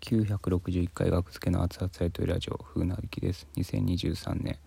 [0.00, 3.46] 961回学付けの熱々やりとりラジオ風なびきです。
[3.56, 4.58] 2023年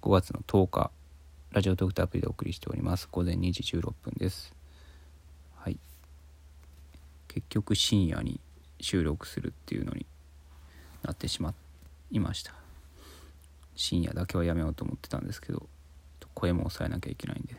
[0.00, 0.90] 5月の10日
[1.50, 3.08] ラジオトークとアプリでお送りしております。
[3.10, 4.54] 午前2時16分です。
[5.56, 5.78] はい。
[7.26, 8.38] 結局深夜に
[8.80, 10.06] 収録するっていうのに
[11.02, 11.52] なってしま
[12.12, 12.54] いました。
[13.74, 15.68] 深夜だけはやめようと思ってたんですけど
[16.34, 17.56] 声も抑えなきゃいけないんで。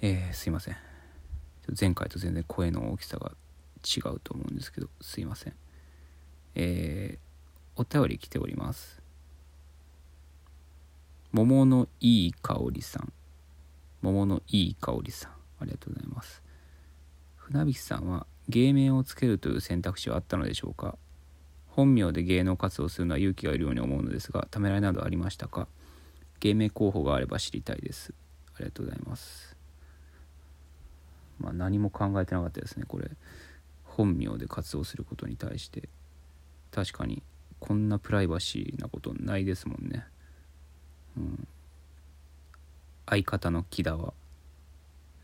[0.00, 0.76] えー、すいません。
[1.78, 3.32] 前回と全然声の大きさが
[3.84, 5.54] 違うと思うんですけどすいません。
[6.54, 9.00] えー、お便り来ております。
[11.32, 13.12] 桃のいい香りさん。
[14.02, 15.32] 桃のいい香りさん。
[15.60, 16.42] ありがとうございます。
[17.36, 20.96] 船引さんは芸名をつけるという選択肢はあったのでしょうか。
[21.68, 25.68] 本名で芸能活動するのは勇気がいるように思うのですがためらいなどありましたか。
[26.40, 28.12] 芸名候補があれば知りたいです。
[28.54, 29.56] ありがとうございます。
[31.38, 33.10] まあ何も考えてなかったですねこれ。
[34.00, 35.88] 本名で活動することに対して
[36.70, 37.22] 確かに
[37.58, 40.04] こんなプライバシーなことないですもんね、
[41.16, 41.48] うん、
[43.06, 44.14] 相方の木田は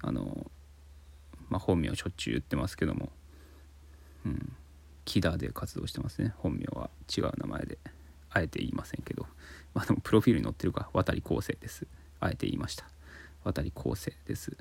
[0.03, 0.51] あの
[1.49, 3.11] まあ本名しょっちゅう言ってますけども。
[4.25, 4.53] うん。
[5.05, 6.35] 木田で活動してますね。
[6.39, 7.79] 本名は違う名前で。
[8.31, 9.27] あえて言いませんけど。
[9.75, 11.87] まあでもプロフィールに載ってるか渡康生です。
[12.21, 12.85] あえて言いました。
[13.45, 14.57] 渡康生です。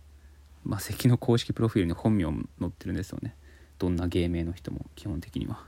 [0.64, 3.36] まあ関の公式プロフィールに本名も載ってるんですよね。
[3.78, 5.64] どんな芸名の人も基本的には。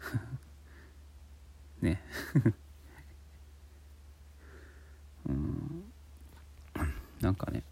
[1.80, 2.02] ね。
[5.28, 5.84] うん。
[7.20, 7.62] なんかね。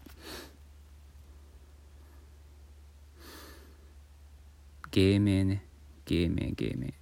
[4.91, 5.65] 芸名ね。
[6.05, 6.93] 芸名芸名。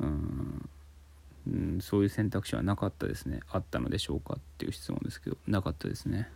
[0.00, 0.70] うん。
[1.46, 3.40] うんそういう選択肢はなかったですね。
[3.50, 6.30] あったのでしょうかっていう質問ですけどなかったですね。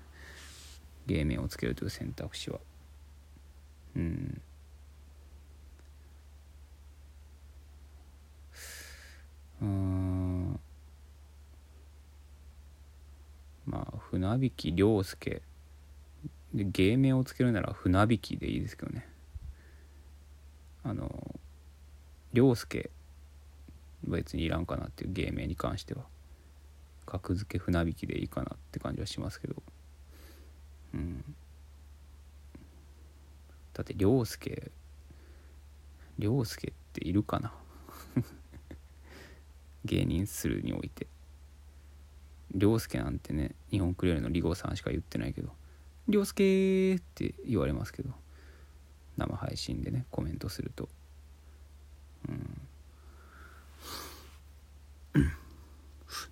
[1.06, 2.61] 芸名をつけるという選択肢は。
[3.96, 4.42] うん
[13.67, 15.42] まあ船引亮介。
[16.52, 19.06] で芸名をつけるなら船引きでいいですけどね。
[20.83, 21.34] あの
[22.33, 22.90] 亮介
[24.05, 26.05] 別にいらんかなっていう芸名に関しては。
[27.06, 29.62] 格付け船引きでいいかなって感じはしますけど。
[30.95, 31.24] うん。
[33.73, 34.73] だって亮介
[36.18, 37.55] 亮介っているかな。
[39.85, 41.06] 芸人するにおいて。
[42.55, 45.51] 涼介なんてね日本クレールのリゴさんしか言ってないけど
[46.09, 48.11] 「涼介」って言われますけど
[49.17, 50.89] 生配信でねコメントすると。
[52.29, 52.61] うん。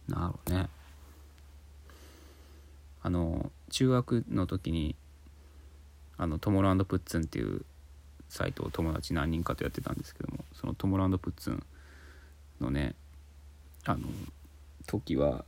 [0.08, 0.68] なるほどね。
[3.02, 4.96] あの中学の時に
[6.16, 7.64] あのトモロプッツンっていう
[8.28, 11.62] サイトを友達何人かとやってたんですけどもそのトモロプッツン
[12.60, 12.94] のね
[13.84, 14.08] あの
[14.86, 15.44] 時は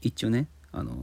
[0.00, 0.94] 一応ねあの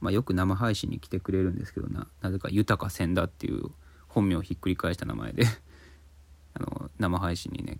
[0.00, 3.70] まあよく生配信に来てくれるんですけどななぜか豊か千田っていう
[4.08, 5.44] 本名をひっくり返した名前で
[6.54, 7.78] あの生配信にね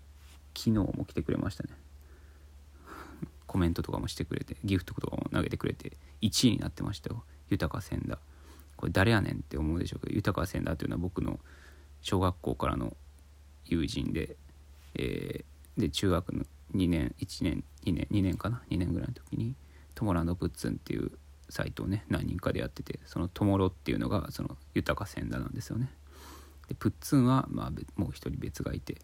[0.55, 1.69] 昨日も来てくれましたね。
[3.47, 7.25] コメントとかもしてくれてギフトとかも投げてくれて1位になってましたよ。
[7.49, 8.17] 豊か千田
[8.77, 11.39] これ誰やねんって思うでしょうけど豊か千田というのは僕の
[12.01, 12.95] 小学校からの
[13.65, 14.37] 友人で、
[14.95, 16.45] えー、で中学の
[16.75, 19.55] 2年1年2年2年かな？2年ぐらいの時に
[19.95, 21.11] トモランドプッツンっていう
[21.49, 25.91] サイトをね何人かでやっててそのトモロっていうのがその豊か千田なんですよね。
[26.67, 28.95] でプッツンはまあもう一人別がいて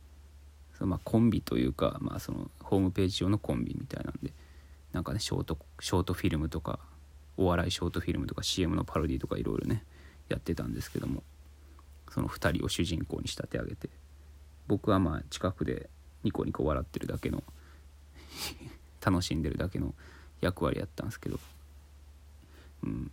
[0.77, 4.31] そのまあコンビというか、まあ、そのホームページ上のコンビみたいなんで
[4.93, 6.79] なんかねショートショートフィルムとか
[7.35, 9.83] お笑いショートフィルムとか CM のパロディとかいろいろね
[10.29, 11.23] やってたんですけども
[12.09, 13.89] その2人を主人公に仕立て上げて
[14.67, 15.89] 僕はまあ近くで
[16.23, 17.43] ニコニコ笑ってるだけの
[19.05, 19.93] 楽しんでるだけの
[20.41, 21.39] 役割やったんですけど、
[22.83, 23.11] うん、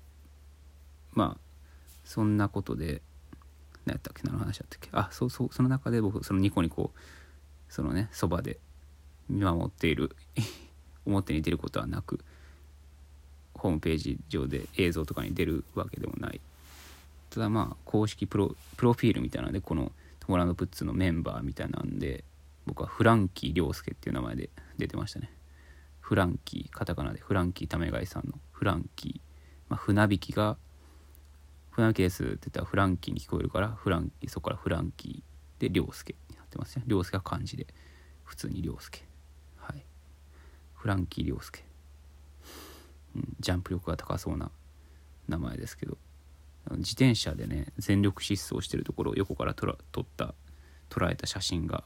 [1.12, 1.40] まあ
[2.04, 3.02] そんなことで
[3.86, 4.88] 何やったっけ何の話だったっけ。
[4.92, 6.92] あそうそうその中で僕そのニコニコ
[7.68, 8.58] そのねそばで
[9.28, 10.14] 見守っている
[11.06, 12.20] 表に出ることはなく
[13.54, 16.40] ホームページ上で映像とかに出るわけでもない。
[17.30, 22.24] ただまあ公式プロフィールみたいなのでこのトモランドプッツのメンバーみたいなんで
[22.66, 25.30] 僕はフランキー涼介っていう名前で出てましたね。
[26.00, 29.20] フランキーカタカナでフランキーためがいさんのフランキー、
[29.70, 30.58] まあ、船引きが
[31.70, 36.84] 船引きですって言ったらフランキーに聞こえるからフランキーそこからフランキーで涼介になってますね。
[36.86, 37.66] 涼介は漢字で
[38.24, 39.02] 普通に涼介。
[39.56, 39.84] はい。
[40.74, 41.64] フランキー涼介、
[43.16, 44.50] うん、ジャンプ力が高そうな
[45.28, 45.96] 名前ですけど。
[46.70, 50.34] 自転車でね全力疾走してるところを横から撮ら撮った
[50.88, 51.84] 捉えた写真が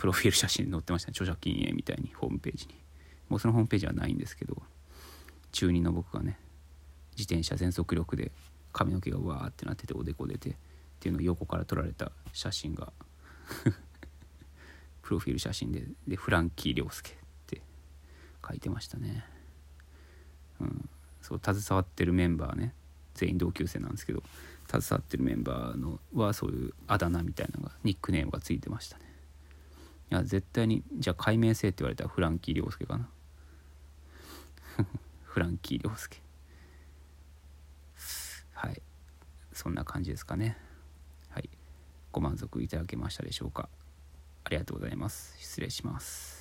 [0.00, 1.12] プロフィール写真載ってましたね。
[1.12, 2.74] 著作権へみたいにホームページに。
[3.28, 4.56] もうそのホームページはないんですけど
[5.52, 6.38] 中2の僕がね
[7.18, 8.32] 自転車全速力で
[8.72, 10.54] 髪の毛がわーってなってておでこ出てっ
[11.00, 12.94] ていうのを横から撮られた写真が
[15.02, 17.14] プロフィール写真ででフランキー涼介っ
[17.46, 17.60] て
[18.48, 19.26] 書いてましたね。
[20.60, 20.88] うん。
[21.20, 22.74] そう携わってるメンバーね
[23.12, 24.22] 全員同級生なんですけど
[24.66, 29.09] 携わってるメンバーのはそういうあだ名みたいなのがニックネームがついてましたね。
[30.10, 33.08] いや絶対にじゃあ解明性って言われたらフランキー涼介かな。
[35.22, 36.20] フランキー涼 介。
[38.52, 38.82] はい。
[39.52, 40.58] そんな感じですかね。
[41.28, 41.48] はい。
[42.10, 43.68] ご満足いただけましたでしょうか。
[44.44, 45.36] ありがとうございます。
[45.38, 46.39] 失礼します。